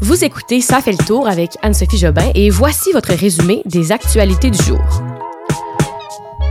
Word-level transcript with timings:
Vous 0.00 0.24
écoutez 0.24 0.60
Ça 0.60 0.80
fait 0.80 0.92
le 0.92 1.04
tour 1.04 1.26
avec 1.26 1.56
Anne-Sophie 1.62 1.98
Jobin 1.98 2.30
et 2.36 2.50
voici 2.50 2.92
votre 2.92 3.12
résumé 3.12 3.62
des 3.64 3.90
actualités 3.90 4.50
du 4.50 4.62
jour. 4.62 4.78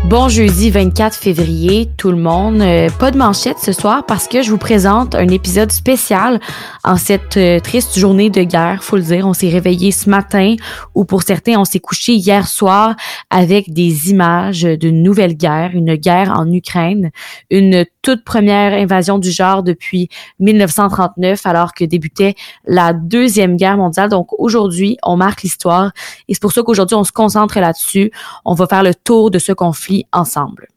Bon 0.05 0.29
jeudi 0.29 0.69
24 0.69 1.15
février, 1.15 1.89
tout 1.97 2.11
le 2.11 2.17
monde. 2.17 2.61
Euh, 2.61 2.87
pas 2.97 3.11
de 3.11 3.17
manchette 3.17 3.57
ce 3.59 3.73
soir 3.73 4.05
parce 4.05 4.29
que 4.29 4.41
je 4.41 4.51
vous 4.51 4.57
présente 4.57 5.15
un 5.15 5.27
épisode 5.27 5.69
spécial 5.69 6.39
en 6.85 6.95
cette 6.95 7.35
euh, 7.35 7.59
triste 7.59 7.99
journée 7.99 8.29
de 8.29 8.43
guerre. 8.43 8.83
Faut 8.83 8.95
le 8.95 9.01
dire, 9.01 9.27
on 9.27 9.33
s'est 9.33 9.49
réveillé 9.49 9.91
ce 9.91 10.09
matin 10.09 10.55
ou 10.95 11.03
pour 11.03 11.23
certains, 11.23 11.59
on 11.59 11.65
s'est 11.65 11.81
couché 11.81 12.13
hier 12.13 12.47
soir 12.47 12.95
avec 13.29 13.73
des 13.73 14.09
images 14.09 14.63
d'une 14.63 15.03
nouvelle 15.03 15.35
guerre, 15.35 15.71
une 15.73 15.95
guerre 15.95 16.31
en 16.31 16.49
Ukraine, 16.53 17.11
une 17.49 17.83
toute 18.01 18.23
première 18.23 18.71
invasion 18.71 19.19
du 19.19 19.31
genre 19.31 19.61
depuis 19.61 20.07
1939 20.39 21.45
alors 21.45 21.73
que 21.73 21.83
débutait 21.83 22.35
la 22.65 22.93
deuxième 22.93 23.57
guerre 23.57 23.75
mondiale. 23.75 24.09
Donc 24.09 24.29
aujourd'hui, 24.39 24.97
on 25.03 25.17
marque 25.17 25.41
l'histoire 25.41 25.91
et 26.29 26.33
c'est 26.33 26.41
pour 26.41 26.53
ça 26.53 26.63
qu'aujourd'hui, 26.63 26.95
on 26.95 27.03
se 27.03 27.11
concentre 27.11 27.59
là-dessus. 27.59 28.11
On 28.45 28.53
va 28.53 28.67
faire 28.67 28.83
le 28.83 28.95
tour 28.95 29.31
de 29.31 29.39
ce 29.39 29.51
conflit 29.51 29.86
ensemble. 30.11 30.67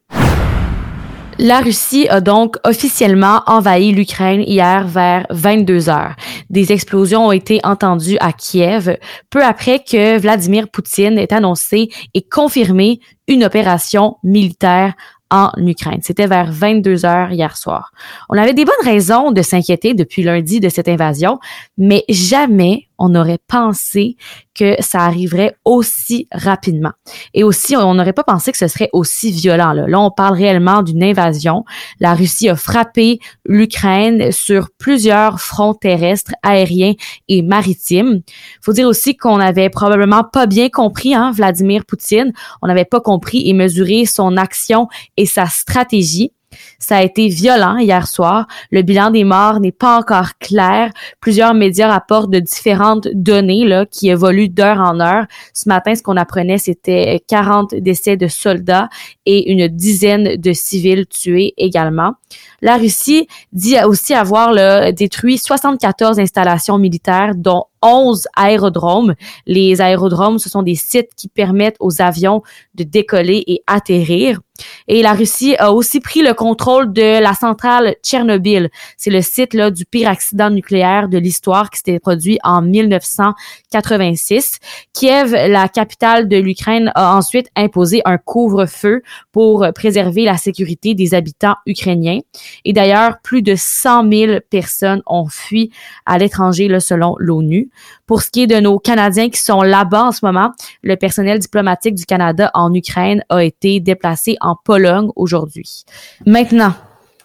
La 1.42 1.60
Russie 1.60 2.06
a 2.10 2.20
donc 2.20 2.56
officiellement 2.64 3.40
envahi 3.46 3.92
l'Ukraine 3.92 4.42
hier 4.42 4.86
vers 4.86 5.26
22 5.30 5.88
heures. 5.88 6.14
Des 6.50 6.70
explosions 6.70 7.28
ont 7.28 7.32
été 7.32 7.60
entendues 7.64 8.18
à 8.20 8.34
Kiev 8.34 8.98
peu 9.30 9.42
après 9.42 9.78
que 9.78 10.18
Vladimir 10.18 10.68
Poutine 10.68 11.18
ait 11.18 11.32
annoncé 11.32 11.88
et 12.12 12.20
confirmé 12.20 13.00
une 13.26 13.42
opération 13.42 14.18
militaire 14.22 14.92
en 15.30 15.50
Ukraine. 15.56 16.00
C'était 16.02 16.26
vers 16.26 16.52
22 16.52 17.06
heures 17.06 17.32
hier 17.32 17.56
soir. 17.56 17.92
On 18.28 18.36
avait 18.36 18.52
des 18.52 18.66
bonnes 18.66 18.74
raisons 18.84 19.30
de 19.30 19.40
s'inquiéter 19.40 19.94
depuis 19.94 20.22
lundi 20.22 20.60
de 20.60 20.68
cette 20.68 20.88
invasion, 20.88 21.38
mais 21.78 22.04
jamais 22.10 22.88
on 23.00 23.08
n'aurait 23.08 23.40
pensé 23.48 24.16
que 24.54 24.76
ça 24.80 25.00
arriverait 25.00 25.56
aussi 25.64 26.28
rapidement. 26.32 26.92
Et 27.32 27.42
aussi, 27.42 27.74
on 27.74 27.94
n'aurait 27.94 28.12
pas 28.12 28.24
pensé 28.24 28.52
que 28.52 28.58
ce 28.58 28.68
serait 28.68 28.90
aussi 28.92 29.32
violent. 29.32 29.72
Là, 29.72 29.86
là 29.88 29.98
on 29.98 30.10
parle 30.10 30.36
réellement 30.36 30.82
d'une 30.82 31.02
invasion. 31.02 31.64
La 31.98 32.14
Russie 32.14 32.48
a 32.48 32.56
frappé 32.56 33.18
l'Ukraine 33.46 34.30
sur 34.30 34.68
plusieurs 34.78 35.40
fronts 35.40 35.74
terrestres, 35.74 36.32
aériens 36.42 36.92
et 37.28 37.42
maritimes. 37.42 38.20
faut 38.60 38.74
dire 38.74 38.86
aussi 38.86 39.16
qu'on 39.16 39.38
n'avait 39.38 39.70
probablement 39.70 40.22
pas 40.22 40.46
bien 40.46 40.68
compris 40.68 41.14
hein, 41.14 41.32
Vladimir 41.32 41.86
Poutine. 41.86 42.32
On 42.60 42.66
n'avait 42.66 42.84
pas 42.84 43.00
compris 43.00 43.48
et 43.48 43.54
mesuré 43.54 44.04
son 44.04 44.36
action 44.36 44.88
et 45.16 45.26
sa 45.26 45.46
stratégie. 45.46 46.32
Ça 46.80 46.96
a 46.96 47.02
été 47.02 47.28
violent 47.28 47.76
hier 47.76 48.08
soir. 48.08 48.46
Le 48.72 48.82
bilan 48.82 49.10
des 49.10 49.22
morts 49.22 49.60
n'est 49.60 49.70
pas 49.70 49.98
encore 49.98 50.38
clair. 50.40 50.90
Plusieurs 51.20 51.54
médias 51.54 51.88
rapportent 51.88 52.30
de 52.30 52.40
différentes 52.40 53.06
données 53.12 53.64
là, 53.64 53.86
qui 53.86 54.08
évoluent 54.08 54.48
d'heure 54.48 54.80
en 54.80 54.98
heure. 54.98 55.26
Ce 55.54 55.68
matin, 55.68 55.94
ce 55.94 56.02
qu'on 56.02 56.16
apprenait, 56.16 56.58
c'était 56.58 57.22
40 57.28 57.74
décès 57.76 58.16
de 58.16 58.26
soldats 58.26 58.88
et 59.26 59.52
une 59.52 59.68
dizaine 59.68 60.36
de 60.36 60.52
civils 60.52 61.06
tués 61.06 61.54
également. 61.58 62.14
La 62.62 62.76
Russie 62.76 63.28
dit 63.52 63.76
aussi 63.84 64.14
avoir 64.14 64.52
là, 64.52 64.90
détruit 64.90 65.38
74 65.38 66.18
installations 66.18 66.78
militaires, 66.78 67.34
dont 67.36 67.64
11 67.82 68.26
aérodromes. 68.36 69.14
Les 69.46 69.80
aérodromes, 69.80 70.38
ce 70.38 70.48
sont 70.48 70.62
des 70.62 70.74
sites 70.74 71.10
qui 71.16 71.28
permettent 71.28 71.76
aux 71.80 72.00
avions 72.02 72.42
de 72.74 72.84
décoller 72.84 73.44
et 73.46 73.62
atterrir. 73.66 74.40
Et 74.88 75.02
la 75.02 75.12
Russie 75.12 75.56
a 75.58 75.72
aussi 75.72 76.00
pris 76.00 76.22
le 76.22 76.34
contrôle 76.34 76.92
de 76.92 77.20
la 77.20 77.34
centrale 77.34 77.96
Tchernobyl. 78.02 78.70
C'est 78.96 79.10
le 79.10 79.22
site 79.22 79.54
là, 79.54 79.70
du 79.70 79.84
pire 79.84 80.08
accident 80.08 80.50
nucléaire 80.50 81.08
de 81.08 81.18
l'histoire 81.18 81.70
qui 81.70 81.78
s'était 81.78 81.98
produit 81.98 82.38
en 82.44 82.62
1986. 82.62 84.58
Kiev, 84.92 85.32
la 85.32 85.68
capitale 85.68 86.28
de 86.28 86.36
l'Ukraine, 86.36 86.92
a 86.94 87.16
ensuite 87.16 87.48
imposé 87.56 88.02
un 88.04 88.18
couvre-feu 88.18 89.02
pour 89.32 89.66
préserver 89.74 90.24
la 90.24 90.36
sécurité 90.36 90.94
des 90.94 91.14
habitants 91.14 91.56
ukrainiens. 91.66 92.20
Et 92.64 92.72
d'ailleurs, 92.72 93.20
plus 93.22 93.42
de 93.42 93.54
100 93.56 94.10
000 94.10 94.40
personnes 94.50 95.02
ont 95.06 95.26
fui 95.28 95.70
à 96.06 96.18
l'étranger 96.18 96.68
selon 96.80 97.14
l'ONU. 97.18 97.69
Pour 98.06 98.22
ce 98.22 98.30
qui 98.30 98.42
est 98.42 98.46
de 98.46 98.60
nos 98.60 98.78
Canadiens 98.78 99.30
qui 99.30 99.40
sont 99.40 99.62
là-bas 99.62 100.04
en 100.04 100.12
ce 100.12 100.24
moment, 100.24 100.52
le 100.82 100.96
personnel 100.96 101.38
diplomatique 101.38 101.94
du 101.94 102.04
Canada 102.04 102.50
en 102.54 102.72
Ukraine 102.74 103.24
a 103.28 103.42
été 103.42 103.80
déplacé 103.80 104.36
en 104.40 104.56
Pologne 104.56 105.10
aujourd'hui. 105.16 105.84
Maintenant, 106.26 106.74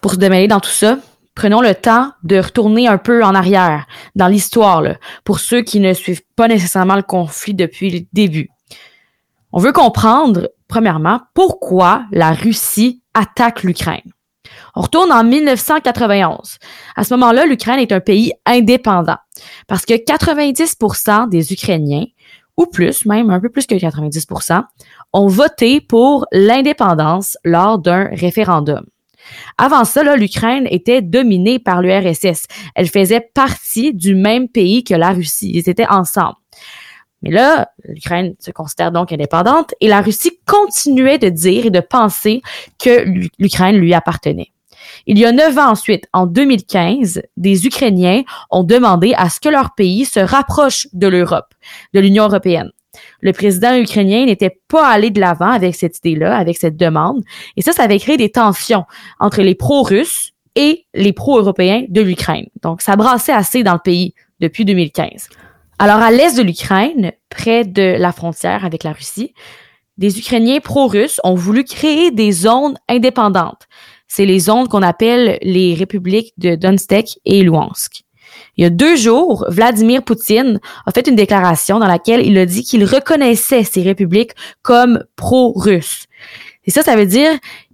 pour 0.01 0.11
se 0.11 0.17
démêler 0.17 0.47
dans 0.47 0.59
tout 0.59 0.69
ça, 0.69 0.97
prenons 1.35 1.61
le 1.61 1.75
temps 1.75 2.11
de 2.23 2.37
retourner 2.37 2.87
un 2.87 2.97
peu 2.97 3.23
en 3.23 3.35
arrière 3.35 3.85
dans 4.15 4.27
l'histoire, 4.27 4.83
pour 5.23 5.39
ceux 5.39 5.61
qui 5.61 5.79
ne 5.79 5.93
suivent 5.93 6.23
pas 6.35 6.47
nécessairement 6.47 6.95
le 6.95 7.03
conflit 7.03 7.53
depuis 7.53 7.89
le 7.89 8.05
début. 8.13 8.49
On 9.51 9.59
veut 9.59 9.73
comprendre, 9.73 10.49
premièrement, 10.67 11.21
pourquoi 11.33 12.05
la 12.11 12.33
Russie 12.33 13.01
attaque 13.13 13.63
l'Ukraine. 13.63 14.11
On 14.75 14.81
retourne 14.81 15.11
en 15.11 15.23
1991. 15.23 16.57
À 16.95 17.03
ce 17.03 17.13
moment-là, 17.15 17.45
l'Ukraine 17.45 17.79
est 17.79 17.91
un 17.91 17.99
pays 17.99 18.33
indépendant 18.45 19.17
parce 19.67 19.85
que 19.85 19.93
90% 19.93 21.29
des 21.29 21.53
Ukrainiens, 21.53 22.05
ou 22.57 22.65
plus, 22.67 23.05
même 23.05 23.29
un 23.29 23.39
peu 23.39 23.49
plus 23.49 23.67
que 23.67 23.75
90%, 23.75 24.63
ont 25.13 25.27
voté 25.27 25.81
pour 25.81 26.25
l'indépendance 26.31 27.37
lors 27.43 27.79
d'un 27.79 28.05
référendum. 28.13 28.85
Avant 29.57 29.85
ça, 29.85 30.03
l'Ukraine 30.15 30.67
était 30.69 31.01
dominée 31.01 31.59
par 31.59 31.81
l'URSS. 31.81 32.45
Elle 32.75 32.89
faisait 32.89 33.27
partie 33.33 33.93
du 33.93 34.15
même 34.15 34.47
pays 34.47 34.83
que 34.83 34.93
la 34.93 35.11
Russie. 35.11 35.51
Ils 35.53 35.69
étaient 35.69 35.87
ensemble. 35.87 36.35
Mais 37.25 37.31
là, 37.31 37.69
l'Ukraine 37.83 38.35
se 38.39 38.51
considère 38.51 38.91
donc 38.91 39.11
indépendante 39.11 39.73
et 39.81 39.87
la 39.87 40.01
Russie 40.01 40.39
continuait 40.45 41.17
de 41.17 41.29
dire 41.29 41.65
et 41.65 41.71
de 41.71 41.79
penser 41.79 42.41
que 42.79 43.03
l'Ukraine 43.39 43.77
lui 43.77 43.93
appartenait. 43.95 44.51
Il 45.07 45.17
y 45.17 45.25
a 45.25 45.31
neuf 45.31 45.57
ans 45.57 45.71
ensuite, 45.71 46.05
en 46.13 46.27
2015, 46.27 47.23
des 47.35 47.65
Ukrainiens 47.65 48.23
ont 48.51 48.63
demandé 48.63 49.13
à 49.17 49.29
ce 49.29 49.39
que 49.39 49.49
leur 49.49 49.73
pays 49.73 50.05
se 50.05 50.19
rapproche 50.19 50.87
de 50.93 51.07
l'Europe, 51.07 51.53
de 51.95 51.99
l'Union 51.99 52.25
européenne. 52.25 52.71
Le 53.21 53.33
président 53.33 53.75
ukrainien 53.75 54.25
n'était 54.25 54.57
pas 54.67 54.87
allé 54.87 55.09
de 55.09 55.19
l'avant 55.19 55.49
avec 55.49 55.75
cette 55.75 55.97
idée-là, 55.97 56.37
avec 56.37 56.57
cette 56.57 56.77
demande, 56.77 57.23
et 57.57 57.61
ça, 57.61 57.73
ça 57.73 57.83
avait 57.83 57.99
créé 57.99 58.17
des 58.17 58.29
tensions 58.29 58.85
entre 59.19 59.41
les 59.41 59.55
pro-russes 59.55 60.31
et 60.55 60.85
les 60.93 61.11
pro-européens 61.11 61.85
de 61.89 62.01
l'Ukraine. 62.01 62.47
Donc, 62.61 62.81
ça 62.81 62.95
brassait 62.95 63.33
assez 63.33 63.63
dans 63.63 63.73
le 63.73 63.79
pays 63.79 64.13
depuis 64.39 64.63
2015. 64.63 65.29
Alors, 65.79 65.97
à 65.97 66.11
l'est 66.11 66.37
de 66.37 66.41
l'Ukraine, 66.41 67.11
près 67.29 67.65
de 67.65 67.95
la 67.97 68.11
frontière 68.11 68.65
avec 68.65 68.83
la 68.83 68.93
Russie, 68.93 69.33
des 69.97 70.19
Ukrainiens 70.19 70.59
pro-russes 70.59 71.21
ont 71.23 71.35
voulu 71.35 71.63
créer 71.63 72.11
des 72.11 72.31
zones 72.31 72.77
indépendantes 72.89 73.67
c'est 74.07 74.25
les 74.25 74.39
zones 74.39 74.67
qu'on 74.67 74.81
appelle 74.81 75.37
les 75.41 75.73
républiques 75.73 76.33
de 76.37 76.55
Donetsk 76.55 77.17
et 77.25 77.41
Luhansk. 77.41 78.03
Il 78.57 78.63
y 78.63 78.65
a 78.65 78.69
deux 78.69 78.95
jours, 78.95 79.45
Vladimir 79.49 80.03
Poutine 80.03 80.59
a 80.85 80.91
fait 80.91 81.07
une 81.07 81.15
déclaration 81.15 81.79
dans 81.79 81.87
laquelle 81.87 82.25
il 82.25 82.37
a 82.37 82.45
dit 82.45 82.63
qu'il 82.63 82.85
reconnaissait 82.85 83.63
ces 83.63 83.81
républiques 83.81 84.31
comme 84.61 85.03
pro-russes. 85.15 86.05
Et 86.65 86.71
ça, 86.71 86.81
ça 86.81 86.95
veut 86.95 87.05
dire 87.05 87.31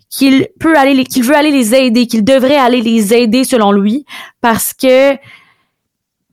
qu'il 0.09 0.47
peut 0.59 0.75
aller, 0.75 1.03
qu'il 1.03 1.23
veut 1.23 1.35
aller 1.35 1.51
les 1.51 1.75
aider, 1.75 2.07
qu'il 2.07 2.23
devrait 2.23 2.57
aller 2.57 2.81
les 2.81 3.13
aider 3.13 3.43
selon 3.43 3.71
lui, 3.71 4.05
parce 4.41 4.73
que 4.73 5.13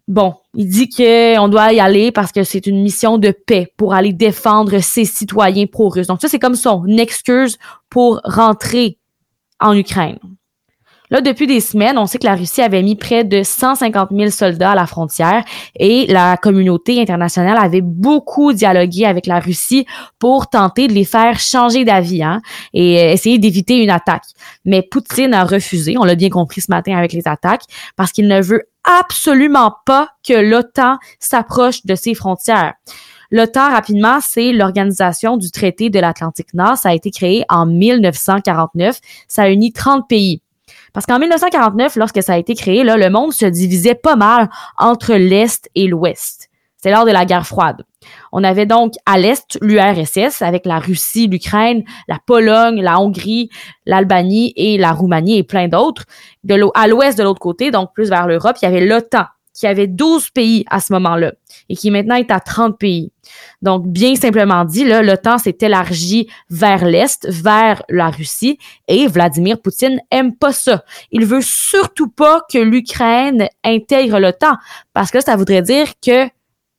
bon, 0.09 0.35
il 0.55 0.69
dit 0.69 0.89
qu'on 0.89 1.49
doit 1.49 1.73
y 1.73 1.81
aller 1.81 2.11
parce 2.11 2.33
que 2.33 2.43
c'est 2.43 2.67
une 2.67 2.83
mission 2.83 3.19
de 3.19 3.31
paix 3.31 3.73
pour 3.77 3.95
aller 3.95 4.13
défendre 4.13 4.81
ses 4.81 5.05
citoyens 5.05 5.67
pro-russes. 5.67 6.09
Donc 6.09 6.21
ça, 6.21 6.29
c'est 6.29 6.39
comme 6.39 6.57
son 6.57 6.87
excuse 6.87 7.59
pour 7.91 8.21
rentrer 8.25 8.99
en 9.61 9.77
Ukraine. 9.77 10.19
Là, 11.11 11.21
depuis 11.23 11.47
des 11.47 11.61
semaines, 11.61 11.97
on 11.97 12.07
sait 12.07 12.19
que 12.19 12.27
la 12.27 12.35
Russie 12.35 12.61
avait 12.61 12.83
mis 12.83 12.97
près 12.97 13.25
de 13.25 13.43
150 13.43 14.11
000 14.13 14.31
soldats 14.31 14.73
à 14.73 14.75
la 14.75 14.87
frontière 14.87 15.43
et 15.77 16.07
la 16.07 16.37
communauté 16.37 17.01
internationale 17.01 17.57
avait 17.59 17.81
beaucoup 17.81 18.53
dialogué 18.53 19.07
avec 19.07 19.27
la 19.27 19.41
Russie 19.41 19.87
pour 20.19 20.49
tenter 20.49 20.87
de 20.87 20.93
les 20.93 21.05
faire 21.05 21.41
changer 21.41 21.85
d'avis 21.85 22.23
hein, 22.23 22.41
et 22.75 23.13
essayer 23.13 23.39
d'éviter 23.39 23.83
une 23.83 23.91
attaque. 23.91 24.25
Mais 24.65 24.83
Poutine 24.83 25.33
a 25.33 25.45
refusé, 25.45 25.97
on 25.99 26.05
l'a 26.05 26.15
bien 26.15 26.29
compris 26.29 26.61
ce 26.61 26.71
matin 26.71 26.97
avec 26.97 27.13
les 27.13 27.27
attaques, 27.27 27.65
parce 27.97 28.13
qu'il 28.13 28.29
ne 28.29 28.43
veut 28.43 28.65
absolument 28.85 29.75
pas 29.87 30.11
que 30.27 30.35
l'OTAN 30.35 30.99
s'approche 31.19 31.87
de 31.87 31.95
ses 31.95 32.15
frontières. 32.15 32.75
L'OTAN, 33.31 33.71
rapidement, 33.71 34.21
c'est 34.23 34.53
l'organisation 34.53 35.37
du 35.37 35.51
traité 35.51 35.91
de 35.91 36.01
l'Atlantique 36.01 36.55
Nord. 36.55 36.79
Ça 36.79 36.91
a 36.91 36.95
été 36.95 37.11
créé 37.11 37.45
en 37.51 37.67
1949. 37.67 38.99
Ça 39.27 39.51
unit 39.51 39.73
30 39.73 40.09
pays. 40.09 40.41
Parce 40.99 41.07
qu'en 41.07 41.21
1949, 41.21 41.95
lorsque 41.95 42.25
ça 42.25 42.33
a 42.33 42.39
été 42.39 42.57
créé, 42.57 42.83
là, 42.83 42.97
le 42.97 43.09
monde 43.09 43.33
se 43.33 43.47
divisait 43.47 43.95
pas 43.95 44.17
mal 44.17 44.51
entre 44.77 45.15
l'Est 45.15 45.71
et 45.77 45.87
l'Ouest. 45.87 46.49
C'est 46.77 46.91
lors 46.91 47.05
de 47.05 47.13
la 47.13 47.25
guerre 47.25 47.47
froide. 47.47 47.85
On 48.33 48.43
avait 48.43 48.67
donc 48.67 48.95
à 49.07 49.17
l'Est 49.17 49.59
l'URSS 49.63 50.43
avec 50.43 50.67
la 50.67 50.81
Russie, 50.81 51.29
l'Ukraine, 51.29 51.85
la 52.09 52.19
Pologne, 52.27 52.83
la 52.83 52.99
Hongrie, 52.99 53.49
l'Albanie 53.87 54.53
et 54.57 54.77
la 54.77 54.91
Roumanie 54.91 55.39
et 55.39 55.45
plein 55.45 55.69
d'autres. 55.69 56.03
À 56.75 56.89
l'Ouest, 56.89 57.17
de 57.17 57.23
l'autre 57.23 57.39
côté, 57.39 57.71
donc 57.71 57.95
plus 57.95 58.11
vers 58.11 58.27
l'Europe, 58.27 58.57
il 58.61 58.65
y 58.65 58.69
avait 58.69 58.85
l'OTAN 58.85 59.27
qui 59.55 59.67
avait 59.67 59.87
12 59.87 60.31
pays 60.31 60.65
à 60.71 60.81
ce 60.81 60.93
moment-là 60.93 61.33
et 61.69 61.77
qui 61.77 61.91
maintenant 61.91 62.17
est 62.17 62.31
à 62.31 62.41
30 62.41 62.79
pays. 62.79 63.13
Donc, 63.63 63.87
bien 63.87 64.15
simplement 64.15 64.65
dit, 64.65 64.85
là, 64.85 65.03
l'OTAN 65.03 65.39
s'est 65.39 65.59
élargi 65.61 66.29
vers 66.51 66.85
l'Est, 66.85 67.29
vers 67.29 67.83
la 67.89 68.11
Russie, 68.11 68.59
et 68.87 69.07
Vladimir 69.07 69.61
Poutine 69.61 70.01
aime 70.11 70.35
pas 70.37 70.53
ça. 70.53 70.85
Il 71.11 71.27
veut 71.27 71.43
surtout 71.43 72.09
pas 72.09 72.43
que 72.51 72.59
l'Ukraine 72.59 73.49
intègre 73.65 74.19
l'OTAN, 74.19 74.57
parce 74.95 75.11
que 75.11 75.21
ça 75.21 75.37
voudrait 75.37 75.63
dire 75.63 75.89
que 76.05 76.29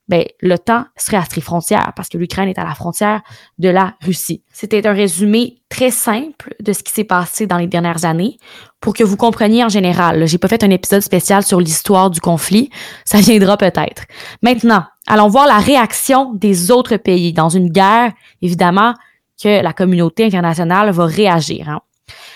ben, 0.10 0.26
l'OTAN 0.42 0.86
serait 0.98 1.18
à 1.18 1.24
ses 1.24 1.40
frontières 1.40 1.94
parce 1.96 2.10
que 2.10 2.18
l'Ukraine 2.18 2.50
est 2.50 2.58
à 2.58 2.64
la 2.64 2.74
frontière 2.74 3.22
de 3.60 3.70
la 3.70 3.94
Russie. 4.02 4.44
C'était 4.52 4.86
un 4.88 4.94
résumé 4.94 5.62
très 5.70 5.92
simple 5.92 6.56
de 6.60 6.74
ce 6.74 6.82
qui 6.82 6.92
s'est 6.92 7.04
passé 7.04 7.46
dans 7.46 7.58
les 7.58 7.68
dernières 7.68 8.06
années 8.06 8.38
pour 8.82 8.96
que 8.96 9.04
vous 9.04 9.18
compreniez 9.18 9.64
en 9.64 9.70
général. 9.70 10.26
J'ai 10.26 10.40
pas 10.40 10.48
fait 10.48 10.64
un 10.64 10.72
épisode 10.72 11.02
spécial 11.02 11.44
sur 11.44 11.60
l'histoire 11.60 12.10
du 12.10 12.20
conflit, 12.20 12.72
ça 13.06 13.20
viendra 13.20 13.56
peut-être. 13.56 14.06
Maintenant, 14.42 14.84
allons 15.06 15.28
voir 15.28 15.46
la 15.46 15.60
réaction 15.60 16.34
des 16.34 16.72
autres 16.72 16.98
pays 16.98 17.32
dans 17.32 17.50
une 17.50 17.70
guerre, 17.70 18.12
évidemment, 18.42 18.96
que 19.42 19.62
la 19.62 19.74
communauté 19.74 20.26
internationale 20.26 20.90
va 20.90 21.06
réagir. 21.06 21.70
Hein. 21.70 21.82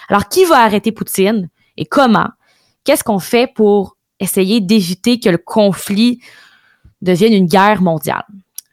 Alors, 0.09 0.29
qui 0.29 0.45
va 0.45 0.59
arrêter 0.59 0.91
Poutine 0.91 1.49
et 1.75 1.85
comment? 1.85 2.29
Qu'est-ce 2.83 3.03
qu'on 3.03 3.19
fait 3.19 3.51
pour 3.51 3.97
essayer 4.19 4.61
d'éviter 4.61 5.19
que 5.19 5.29
le 5.29 5.39
conflit 5.39 6.19
devienne 7.03 7.33
une 7.33 7.45
guerre 7.45 7.81
mondiale. 7.81 8.25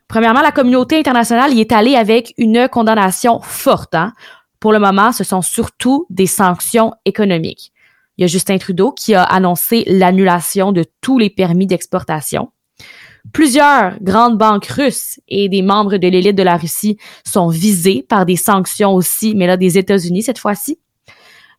Premièrement, 0.09 0.41
la 0.41 0.53
communauté 0.53 0.99
internationale 0.99 1.53
y 1.53 1.61
est 1.61 1.73
allée 1.73 1.95
avec 1.95 2.35
une 2.39 2.69
condamnation 2.69 3.41
forte. 3.41 3.95
Hein. 3.95 4.13
Pour 4.59 4.73
le 4.73 4.79
moment, 4.79 5.13
ce 5.13 5.25
sont 5.25 5.43
surtout 5.43 6.07
des 6.11 6.27
sanctions 6.27 6.93
économiques. 7.05 7.73
Il 8.17 8.23
y 8.23 8.25
a 8.25 8.27
Justin 8.27 8.59
Trudeau 8.59 8.93
qui 8.93 9.15
a 9.15 9.23
annoncé 9.23 9.85
l'annulation 9.87 10.73
de 10.73 10.85
tous 11.01 11.19
les 11.19 11.31
permis 11.31 11.67
d'exportation. 11.67 12.51
Plusieurs 13.33 13.99
grandes 14.01 14.39
banques 14.39 14.67
russes 14.67 15.21
et 15.29 15.49
des 15.49 15.63
membres 15.63 15.97
de 15.97 16.09
l'élite 16.09 16.37
de 16.37 16.43
la 16.43 16.57
Russie 16.57 16.97
sont 17.25 17.49
visés 17.49 18.05
par 18.09 18.27
des 18.27 18.37
sanctions 18.37 18.95
aussi, 18.95 19.35
mais 19.35 19.47
là 19.47 19.57
des 19.57 19.79
États-Unis 19.79 20.23
cette 20.23 20.39
fois-ci. 20.39 20.79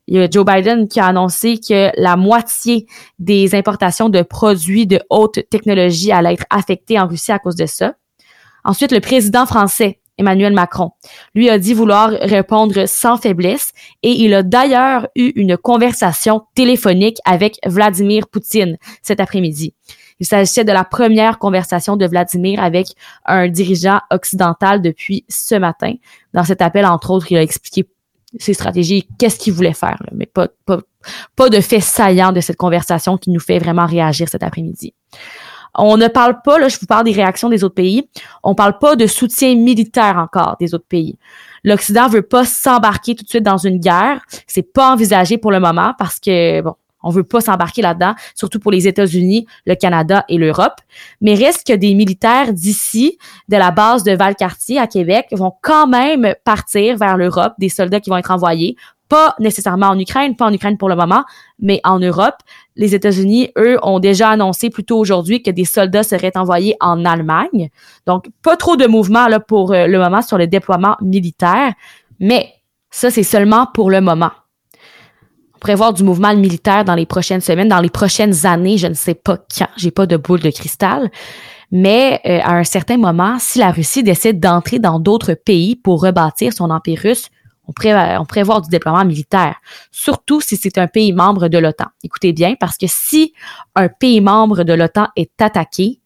Il 0.07 0.15
y 0.15 0.19
a 0.19 0.29
Joe 0.29 0.45
Biden 0.45 0.87
qui 0.87 0.99
a 0.99 1.05
annoncé 1.05 1.59
que 1.59 1.91
la 1.95 2.15
moitié 2.15 2.87
des 3.19 3.55
importations 3.55 4.09
de 4.09 4.21
produits 4.21 4.87
de 4.87 4.99
haute 5.09 5.39
technologie 5.49 6.11
allaient 6.11 6.33
être 6.33 6.45
affectées 6.49 6.99
en 6.99 7.07
Russie 7.07 7.31
à 7.31 7.39
cause 7.39 7.55
de 7.55 7.65
ça. 7.65 7.93
Ensuite, 8.63 8.91
le 8.91 8.99
président 8.99 9.45
français, 9.45 9.99
Emmanuel 10.17 10.53
Macron, 10.53 10.91
lui 11.33 11.49
a 11.49 11.57
dit 11.57 11.73
vouloir 11.73 12.09
répondre 12.09 12.87
sans 12.87 13.17
faiblesse 13.17 13.71
et 14.03 14.11
il 14.11 14.33
a 14.33 14.43
d'ailleurs 14.43 15.07
eu 15.15 15.31
une 15.35 15.57
conversation 15.57 16.43
téléphonique 16.55 17.17
avec 17.25 17.57
Vladimir 17.65 18.27
Poutine 18.27 18.77
cet 19.01 19.19
après-midi. 19.19 19.73
Il 20.19 20.27
s'agissait 20.27 20.63
de 20.63 20.71
la 20.71 20.83
première 20.83 21.39
conversation 21.39 21.97
de 21.97 22.05
Vladimir 22.05 22.61
avec 22.61 22.89
un 23.25 23.47
dirigeant 23.47 23.99
occidental 24.11 24.81
depuis 24.81 25.25
ce 25.27 25.55
matin. 25.55 25.95
Dans 26.33 26.43
cet 26.43 26.61
appel, 26.61 26.85
entre 26.85 27.09
autres, 27.09 27.31
il 27.31 27.37
a 27.37 27.41
expliqué 27.41 27.89
ses 28.39 28.53
stratégies, 28.53 29.07
qu'est-ce 29.17 29.37
qu'il 29.37 29.53
voulait 29.53 29.73
faire, 29.73 30.01
mais 30.13 30.25
pas, 30.25 30.47
pas, 30.65 30.79
pas 31.35 31.49
de 31.49 31.59
fait 31.59 31.81
saillant 31.81 32.31
de 32.31 32.41
cette 32.41 32.57
conversation 32.57 33.17
qui 33.17 33.29
nous 33.29 33.39
fait 33.39 33.59
vraiment 33.59 33.85
réagir 33.85 34.29
cet 34.29 34.43
après-midi. 34.43 34.93
On 35.75 35.95
ne 35.95 36.07
parle 36.07 36.41
pas, 36.43 36.59
là, 36.59 36.67
je 36.67 36.77
vous 36.79 36.85
parle 36.85 37.05
des 37.05 37.13
réactions 37.13 37.47
des 37.47 37.63
autres 37.63 37.75
pays, 37.75 38.09
on 38.43 38.55
parle 38.55 38.77
pas 38.77 38.95
de 38.95 39.07
soutien 39.07 39.55
militaire 39.55 40.17
encore 40.17 40.57
des 40.59 40.73
autres 40.73 40.87
pays. 40.87 41.17
L'Occident 41.63 42.09
veut 42.09 42.23
pas 42.23 42.43
s'embarquer 42.43 43.15
tout 43.15 43.23
de 43.23 43.29
suite 43.29 43.43
dans 43.43 43.57
une 43.57 43.79
guerre, 43.79 44.21
c'est 44.47 44.73
pas 44.73 44.91
envisagé 44.91 45.37
pour 45.37 45.51
le 45.51 45.59
moment 45.59 45.93
parce 45.97 46.19
que 46.19 46.61
bon, 46.61 46.75
on 47.03 47.09
veut 47.09 47.23
pas 47.23 47.41
s'embarquer 47.41 47.81
là-dedans, 47.81 48.15
surtout 48.35 48.59
pour 48.59 48.71
les 48.71 48.87
États-Unis, 48.87 49.47
le 49.65 49.75
Canada 49.75 50.25
et 50.29 50.37
l'Europe. 50.37 50.81
Mais 51.21 51.33
reste 51.33 51.67
que 51.67 51.73
des 51.73 51.93
militaires 51.93 52.53
d'ici, 52.53 53.17
de 53.49 53.57
la 53.57 53.71
base 53.71 54.03
de 54.03 54.11
Valcartier 54.11 54.79
à 54.79 54.87
Québec, 54.87 55.27
vont 55.31 55.53
quand 55.61 55.87
même 55.87 56.33
partir 56.43 56.97
vers 56.97 57.17
l'Europe, 57.17 57.53
des 57.57 57.69
soldats 57.69 57.99
qui 57.99 58.09
vont 58.09 58.17
être 58.17 58.31
envoyés, 58.31 58.75
pas 59.11 59.35
nécessairement 59.39 59.87
en 59.87 59.99
Ukraine, 59.99 60.37
pas 60.37 60.45
en 60.45 60.53
Ukraine 60.53 60.77
pour 60.77 60.87
le 60.87 60.95
moment, 60.95 61.25
mais 61.59 61.81
en 61.83 61.99
Europe. 61.99 62.37
Les 62.77 62.95
États-Unis, 62.95 63.49
eux, 63.57 63.77
ont 63.83 63.99
déjà 63.99 64.29
annoncé 64.29 64.69
plus 64.69 64.85
tôt 64.85 64.97
aujourd'hui 64.97 65.43
que 65.43 65.51
des 65.51 65.65
soldats 65.65 66.03
seraient 66.03 66.37
envoyés 66.37 66.77
en 66.79 67.03
Allemagne. 67.03 67.69
Donc, 68.07 68.29
pas 68.41 68.55
trop 68.55 68.77
de 68.77 68.87
mouvement 68.87 69.27
là 69.27 69.41
pour 69.41 69.73
euh, 69.73 69.85
le 69.87 69.99
moment 69.99 70.21
sur 70.21 70.37
le 70.37 70.47
déploiement 70.47 70.95
militaire, 71.01 71.73
mais 72.21 72.53
ça, 72.89 73.11
c'est 73.11 73.23
seulement 73.23 73.67
pour 73.73 73.91
le 73.91 73.99
moment 73.99 74.31
prévoir 75.61 75.93
du 75.93 76.03
mouvement 76.03 76.35
militaire 76.35 76.83
dans 76.83 76.95
les 76.95 77.05
prochaines 77.05 77.39
semaines, 77.39 77.69
dans 77.69 77.79
les 77.79 77.89
prochaines 77.89 78.45
années, 78.45 78.77
je 78.77 78.87
ne 78.87 78.93
sais 78.93 79.13
pas 79.13 79.37
quand, 79.37 79.69
j'ai 79.77 79.91
pas 79.91 80.05
de 80.05 80.17
boule 80.17 80.41
de 80.41 80.49
cristal. 80.49 81.09
Mais 81.71 82.19
euh, 82.25 82.39
à 82.43 82.55
un 82.55 82.65
certain 82.65 82.97
moment, 82.97 83.37
si 83.39 83.59
la 83.59 83.71
Russie 83.71 84.03
décide 84.03 84.41
d'entrer 84.41 84.79
dans 84.79 84.99
d'autres 84.99 85.35
pays 85.35 85.77
pour 85.77 86.01
rebâtir 86.01 86.51
son 86.51 86.69
empire 86.69 86.99
russe, 87.01 87.29
on, 87.67 88.25
prévoit 88.25 88.59
du 88.59 88.69
déploiement 88.69 89.05
militaire, 89.05 89.55
surtout 89.91 90.41
si 90.41 90.57
c'est 90.57 90.77
un 90.77 90.87
pays 90.87 91.13
membre 91.13 91.47
de 91.47 91.57
l'OTAN. 91.57 91.85
Écoutez 92.03 92.33
bien, 92.33 92.55
parce 92.59 92.75
que 92.75 92.87
si 92.89 93.33
un 93.75 93.87
pays 93.87 94.19
membre 94.19 94.63
de 94.63 94.73
l'OTAN 94.73 95.07
est 95.15 95.41
attaqué, 95.41 96.01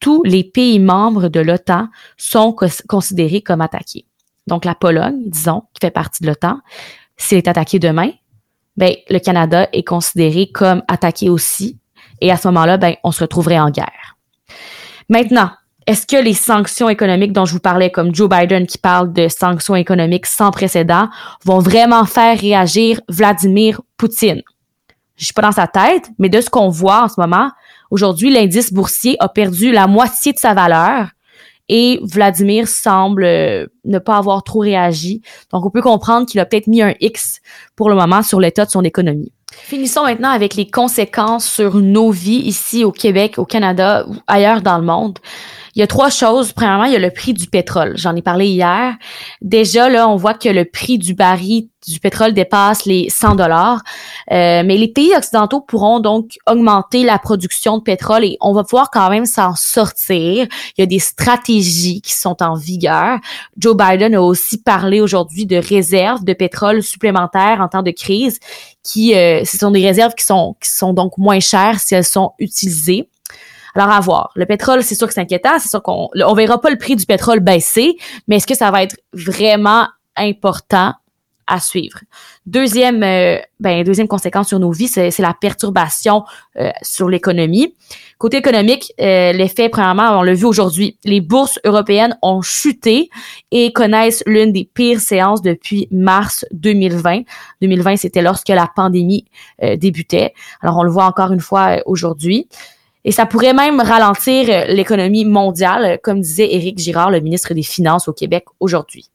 tous 0.00 0.22
les 0.22 0.44
pays 0.44 0.78
membres 0.78 1.28
de 1.28 1.40
l'OTAN 1.40 1.88
sont 2.16 2.56
considérés 2.88 3.42
comme 3.42 3.60
attaqués. 3.60 4.06
Donc 4.46 4.64
la 4.64 4.74
Pologne, 4.74 5.22
disons, 5.26 5.64
qui 5.74 5.80
fait 5.86 5.90
partie 5.90 6.22
de 6.22 6.28
l'OTAN, 6.28 6.60
s'il 7.16 7.38
est 7.38 7.48
attaqué 7.48 7.78
demain, 7.78 8.10
ben, 8.76 8.94
le 9.10 9.18
Canada 9.18 9.68
est 9.72 9.84
considéré 9.84 10.48
comme 10.48 10.82
attaqué 10.88 11.28
aussi. 11.28 11.78
Et 12.20 12.30
à 12.30 12.36
ce 12.36 12.48
moment-là, 12.48 12.78
ben, 12.78 12.94
on 13.04 13.12
se 13.12 13.20
retrouverait 13.20 13.58
en 13.58 13.70
guerre. 13.70 14.16
Maintenant, 15.08 15.50
est-ce 15.86 16.06
que 16.06 16.22
les 16.22 16.34
sanctions 16.34 16.88
économiques 16.88 17.32
dont 17.32 17.44
je 17.44 17.52
vous 17.52 17.60
parlais, 17.60 17.90
comme 17.90 18.14
Joe 18.14 18.28
Biden 18.28 18.66
qui 18.66 18.78
parle 18.78 19.12
de 19.12 19.26
sanctions 19.28 19.74
économiques 19.74 20.26
sans 20.26 20.52
précédent, 20.52 21.08
vont 21.44 21.58
vraiment 21.58 22.04
faire 22.04 22.38
réagir 22.38 23.00
Vladimir 23.08 23.80
Poutine? 23.96 24.42
Je 25.16 25.24
suis 25.24 25.34
pas 25.34 25.42
dans 25.42 25.52
sa 25.52 25.66
tête, 25.66 26.10
mais 26.18 26.28
de 26.28 26.40
ce 26.40 26.50
qu'on 26.50 26.68
voit 26.68 27.04
en 27.04 27.08
ce 27.08 27.20
moment, 27.20 27.50
aujourd'hui, 27.90 28.32
l'indice 28.32 28.72
boursier 28.72 29.16
a 29.18 29.28
perdu 29.28 29.72
la 29.72 29.86
moitié 29.86 30.32
de 30.32 30.38
sa 30.38 30.54
valeur 30.54 31.08
et 31.74 32.00
Vladimir 32.02 32.68
semble 32.68 33.24
euh, 33.24 33.66
ne 33.86 33.98
pas 33.98 34.18
avoir 34.18 34.42
trop 34.42 34.58
réagi. 34.58 35.22
Donc, 35.50 35.64
on 35.64 35.70
peut 35.70 35.80
comprendre 35.80 36.26
qu'il 36.26 36.38
a 36.38 36.44
peut-être 36.44 36.66
mis 36.66 36.82
un 36.82 36.92
X 37.00 37.40
pour 37.76 37.88
le 37.88 37.94
moment 37.94 38.22
sur 38.22 38.40
l'état 38.40 38.66
de 38.66 38.70
son 38.70 38.84
économie. 38.84 39.32
Finissons 39.50 40.02
maintenant 40.02 40.28
avec 40.28 40.54
les 40.54 40.70
conséquences 40.70 41.46
sur 41.46 41.76
nos 41.76 42.10
vies 42.10 42.42
ici 42.44 42.84
au 42.84 42.92
Québec, 42.92 43.38
au 43.38 43.46
Canada 43.46 44.04
ou 44.06 44.16
ailleurs 44.26 44.60
dans 44.60 44.76
le 44.76 44.84
monde. 44.84 45.18
Il 45.74 45.80
y 45.80 45.82
a 45.82 45.86
trois 45.86 46.10
choses. 46.10 46.52
Premièrement, 46.52 46.84
il 46.84 46.92
y 46.92 46.96
a 46.96 46.98
le 46.98 47.10
prix 47.10 47.32
du 47.32 47.46
pétrole. 47.46 47.94
J'en 47.96 48.14
ai 48.14 48.22
parlé 48.22 48.46
hier. 48.46 48.94
Déjà, 49.40 49.88
là, 49.88 50.08
on 50.08 50.16
voit 50.16 50.34
que 50.34 50.48
le 50.48 50.64
prix 50.64 50.98
du 50.98 51.14
baril 51.14 51.68
du 51.86 51.98
pétrole 51.98 52.32
dépasse 52.32 52.84
les 52.84 53.08
100 53.10 53.36
dollars. 53.36 53.82
Euh, 54.30 54.62
mais 54.64 54.76
les 54.76 54.88
pays 54.88 55.12
occidentaux 55.16 55.60
pourront 55.60 56.00
donc 56.00 56.38
augmenter 56.46 57.02
la 57.04 57.18
production 57.18 57.78
de 57.78 57.82
pétrole 57.82 58.24
et 58.24 58.36
on 58.40 58.52
va 58.52 58.62
pouvoir 58.64 58.90
quand 58.90 59.10
même 59.10 59.26
s'en 59.26 59.54
sortir. 59.56 60.46
Il 60.76 60.80
y 60.80 60.82
a 60.82 60.86
des 60.86 60.98
stratégies 60.98 62.00
qui 62.00 62.12
sont 62.12 62.42
en 62.42 62.54
vigueur. 62.54 63.18
Joe 63.58 63.76
Biden 63.76 64.14
a 64.14 64.22
aussi 64.22 64.58
parlé 64.58 65.00
aujourd'hui 65.00 65.46
de 65.46 65.56
réserves 65.56 66.24
de 66.24 66.34
pétrole 66.34 66.82
supplémentaires 66.82 67.60
en 67.60 67.68
temps 67.68 67.82
de 67.82 67.90
crise 67.90 68.38
qui 68.84 69.14
euh, 69.14 69.44
ce 69.44 69.58
sont 69.58 69.70
des 69.70 69.84
réserves 69.84 70.14
qui 70.14 70.24
sont 70.24 70.56
qui 70.60 70.68
sont 70.68 70.92
donc 70.92 71.16
moins 71.18 71.40
chères 71.40 71.80
si 71.80 71.94
elles 71.94 72.04
sont 72.04 72.32
utilisées. 72.38 73.08
Alors, 73.74 73.90
à 73.90 74.00
voir. 74.00 74.30
Le 74.34 74.46
pétrole, 74.46 74.82
c'est 74.82 74.94
sûr 74.94 75.06
que 75.06 75.14
c'est 75.14 75.20
inquiétant. 75.20 75.58
C'est 75.58 75.68
sûr 75.68 75.82
qu'on 75.82 76.08
on 76.14 76.34
verra 76.34 76.60
pas 76.60 76.70
le 76.70 76.78
prix 76.78 76.96
du 76.96 77.06
pétrole 77.06 77.40
baisser, 77.40 77.96
mais 78.28 78.36
est-ce 78.36 78.46
que 78.46 78.54
ça 78.54 78.70
va 78.70 78.82
être 78.82 78.96
vraiment 79.12 79.88
important 80.16 80.92
à 81.46 81.58
suivre? 81.58 82.00
Deuxième, 82.46 83.02
euh, 83.02 83.38
ben, 83.60 83.82
deuxième 83.82 84.08
conséquence 84.08 84.48
sur 84.48 84.58
nos 84.58 84.70
vies, 84.70 84.88
c'est 84.88 85.18
la 85.18 85.34
perturbation 85.34 86.24
euh, 86.58 86.70
sur 86.82 87.08
l'économie. 87.08 87.74
Côté 88.18 88.36
économique, 88.36 88.92
euh, 89.00 89.32
l'effet, 89.32 89.68
premièrement, 89.68 90.18
on 90.18 90.22
l'a 90.22 90.34
vu 90.34 90.44
aujourd'hui, 90.44 90.98
les 91.04 91.20
bourses 91.20 91.58
européennes 91.64 92.16
ont 92.22 92.42
chuté 92.42 93.10
et 93.50 93.72
connaissent 93.72 94.22
l'une 94.26 94.52
des 94.52 94.68
pires 94.72 95.00
séances 95.00 95.42
depuis 95.42 95.88
mars 95.90 96.44
2020. 96.52 97.22
2020, 97.62 97.96
c'était 97.96 98.22
lorsque 98.22 98.48
la 98.48 98.68
pandémie 98.74 99.24
débutait. 99.76 100.34
Alors, 100.60 100.78
on 100.78 100.82
le 100.82 100.90
voit 100.90 101.06
encore 101.06 101.32
une 101.32 101.40
fois 101.40 101.78
aujourd'hui. 101.86 102.48
Et 103.04 103.12
ça 103.12 103.26
pourrait 103.26 103.54
même 103.54 103.80
ralentir 103.80 104.48
euh, 104.48 104.64
l'économie 104.66 105.24
mondiale, 105.24 105.98
comme 106.02 106.20
disait 106.20 106.54
Éric 106.54 106.78
Girard, 106.78 107.10
le 107.10 107.20
ministre 107.20 107.54
des 107.54 107.62
Finances 107.62 108.08
au 108.08 108.12
Québec 108.12 108.44
aujourd'hui. 108.60 109.10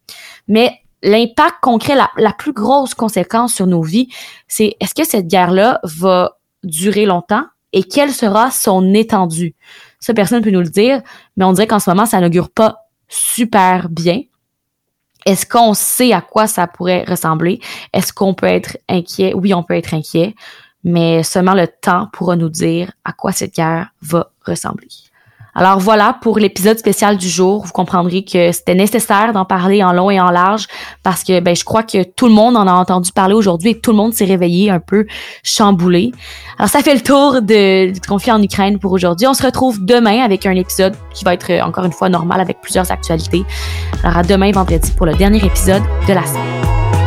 Mais 0.47 0.71
l'impact 1.03 1.55
concret, 1.61 1.95
la, 1.95 2.09
la, 2.17 2.33
plus 2.33 2.53
grosse 2.53 2.93
conséquence 2.93 3.53
sur 3.53 3.67
nos 3.67 3.81
vies, 3.81 4.09
c'est 4.47 4.75
est-ce 4.79 4.93
que 4.93 5.05
cette 5.05 5.27
guerre-là 5.27 5.79
va 5.83 6.37
durer 6.63 7.05
longtemps 7.05 7.45
et 7.73 7.83
quelle 7.83 8.11
sera 8.11 8.51
son 8.51 8.93
étendue? 8.93 9.55
Ça, 9.99 10.13
personne 10.13 10.39
ne 10.39 10.43
peut 10.43 10.51
nous 10.51 10.61
le 10.61 10.69
dire, 10.69 11.01
mais 11.35 11.45
on 11.45 11.53
dirait 11.53 11.67
qu'en 11.67 11.79
ce 11.79 11.89
moment, 11.89 12.05
ça 12.05 12.19
n'augure 12.19 12.49
pas 12.49 12.77
super 13.07 13.89
bien. 13.89 14.21
Est-ce 15.25 15.45
qu'on 15.45 15.73
sait 15.73 16.13
à 16.13 16.21
quoi 16.21 16.47
ça 16.47 16.67
pourrait 16.67 17.03
ressembler? 17.03 17.59
Est-ce 17.93 18.13
qu'on 18.13 18.33
peut 18.33 18.47
être 18.47 18.77
inquiet? 18.87 19.33
Oui, 19.33 19.53
on 19.53 19.63
peut 19.63 19.75
être 19.75 19.93
inquiet 19.93 20.35
mais 20.87 21.21
seulement 21.21 21.53
le 21.53 21.67
temps 21.67 22.07
pourra 22.13 22.35
nous 22.35 22.49
dire 22.49 22.91
à 23.05 23.11
quoi 23.11 23.31
cette 23.31 23.53
guerre 23.53 23.89
va 24.01 24.31
ressembler. 24.45 24.87
Alors 25.53 25.79
voilà 25.79 26.15
pour 26.21 26.37
l'épisode 26.37 26.77
spécial 26.77 27.17
du 27.17 27.27
jour. 27.27 27.65
Vous 27.65 27.71
comprendrez 27.71 28.23
que 28.23 28.51
c'était 28.51 28.75
nécessaire 28.75 29.33
d'en 29.33 29.43
parler 29.43 29.83
en 29.83 29.91
long 29.91 30.11
et 30.11 30.19
en 30.19 30.29
large 30.29 30.67
parce 31.01 31.23
que 31.23 31.39
ben, 31.39 31.55
je 31.55 31.63
crois 31.63 31.81
que 31.81 32.03
tout 32.03 32.27
le 32.27 32.33
monde 32.33 32.55
en 32.55 32.67
a 32.67 32.71
entendu 32.71 33.11
parler 33.11 33.33
aujourd'hui 33.33 33.71
et 33.71 33.79
tout 33.79 33.89
le 33.89 33.97
monde 33.97 34.13
s'est 34.13 34.25
réveillé 34.25 34.69
un 34.69 34.79
peu 34.79 35.07
chamboulé. 35.41 36.11
Alors 36.59 36.69
ça 36.69 36.81
fait 36.81 36.93
le 36.93 37.01
tour 37.01 37.41
de, 37.41 37.91
du 37.91 37.99
conflit 38.01 38.31
en 38.31 38.41
Ukraine 38.41 38.77
pour 38.77 38.91
aujourd'hui. 38.91 39.25
On 39.25 39.33
se 39.33 39.43
retrouve 39.43 39.83
demain 39.83 40.23
avec 40.23 40.45
un 40.45 40.55
épisode 40.55 40.95
qui 41.11 41.25
va 41.25 41.33
être 41.33 41.51
encore 41.63 41.85
une 41.85 41.91
fois 41.91 42.07
normal 42.07 42.39
avec 42.39 42.61
plusieurs 42.61 42.91
actualités. 42.91 43.43
Alors 44.03 44.17
à 44.17 44.21
demain 44.21 44.51
vendredi 44.51 44.91
pour 44.91 45.07
le 45.07 45.15
dernier 45.15 45.43
épisode 45.43 45.81
de 46.07 46.13
la 46.13 46.23
semaine. 46.23 47.06